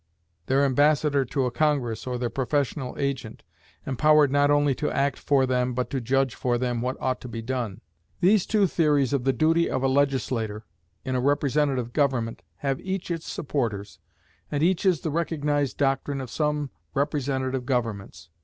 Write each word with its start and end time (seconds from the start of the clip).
their 0.47 0.65
ambassador 0.65 1.23
to 1.23 1.45
a 1.45 1.51
congress, 1.51 2.07
or 2.07 2.17
their 2.17 2.27
professional 2.31 2.97
agent, 2.97 3.43
empowered 3.85 4.31
not 4.31 4.49
only 4.49 4.73
to 4.73 4.89
act 4.89 5.19
for 5.19 5.45
them, 5.45 5.75
but 5.75 5.91
to 5.91 6.01
judge 6.01 6.33
for 6.33 6.57
them 6.57 6.81
what 6.81 6.97
ought 6.99 7.21
to 7.21 7.27
be 7.27 7.39
done? 7.39 7.81
These 8.19 8.47
two 8.47 8.65
theories 8.65 9.13
of 9.13 9.25
the 9.25 9.31
duty 9.31 9.69
of 9.69 9.83
a 9.83 9.87
legislator 9.87 10.65
in 11.05 11.13
a 11.13 11.21
representative 11.21 11.93
government 11.93 12.41
have 12.65 12.79
each 12.81 13.11
its 13.11 13.29
supporters, 13.31 13.99
and 14.49 14.63
each 14.63 14.87
is 14.87 15.01
the 15.01 15.11
recognized 15.11 15.77
doctrine 15.77 16.19
of 16.19 16.31
some 16.31 16.71
representative 16.95 17.67
governments. 17.67 18.29